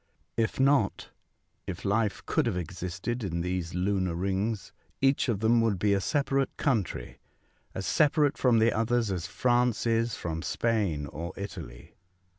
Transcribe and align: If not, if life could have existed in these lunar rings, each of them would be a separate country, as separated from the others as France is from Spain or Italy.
If 0.35 0.59
not, 0.59 1.11
if 1.67 1.85
life 1.85 2.25
could 2.25 2.47
have 2.47 2.57
existed 2.57 3.23
in 3.23 3.41
these 3.41 3.75
lunar 3.75 4.15
rings, 4.15 4.73
each 4.99 5.29
of 5.29 5.41
them 5.41 5.61
would 5.61 5.77
be 5.77 5.93
a 5.93 6.01
separate 6.01 6.57
country, 6.57 7.19
as 7.75 7.85
separated 7.85 8.39
from 8.39 8.57
the 8.57 8.73
others 8.73 9.11
as 9.11 9.27
France 9.27 9.85
is 9.85 10.15
from 10.15 10.41
Spain 10.41 11.05
or 11.05 11.33
Italy. 11.37 11.93